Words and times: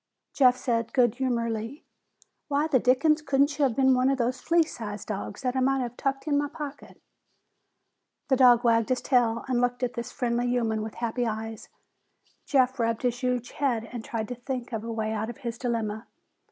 Jeff 0.33 0.57
said 0.57 0.93
good 0.93 1.13
humoredly, 1.17 1.85
"Why 2.47 2.65
the 2.65 2.79
dickens 2.79 3.21
couldn't 3.21 3.59
you 3.59 3.63
have 3.65 3.75
been 3.75 3.93
one 3.93 4.09
of 4.09 4.17
those 4.17 4.41
flea 4.41 4.63
sized 4.63 5.09
dogs 5.09 5.41
that 5.43 5.55
I 5.55 5.59
might 5.59 5.81
have 5.83 5.95
tucked 5.95 6.25
in 6.27 6.39
my 6.39 6.49
pocket?" 6.49 6.99
The 8.29 8.35
dog 8.35 8.63
wagged 8.63 8.89
his 8.89 9.01
tail 9.01 9.45
and 9.47 9.61
looked 9.61 9.83
at 9.83 9.93
this 9.93 10.11
friendly 10.11 10.47
human 10.47 10.81
with 10.81 10.95
happy 10.95 11.27
eyes. 11.27 11.69
Jeff 12.47 12.79
rubbed 12.79 13.03
his 13.03 13.19
huge 13.19 13.51
head 13.51 13.87
and 13.91 14.03
tried 14.03 14.27
to 14.29 14.35
think 14.35 14.71
a 14.73 14.79
way 14.79 15.13
out 15.13 15.29
of 15.29 15.37
his 15.37 15.59
dilemma. 15.59 16.07